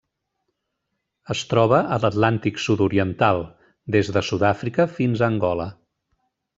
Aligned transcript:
Es 1.35 1.43
troba 1.51 1.83
a 1.97 2.01
l'Atlàntic 2.05 2.59
sud-oriental: 2.65 3.45
des 3.99 4.13
de 4.17 4.27
Sud-àfrica 4.33 4.93
fins 4.99 5.23
a 5.27 5.33
Angola. 5.33 5.73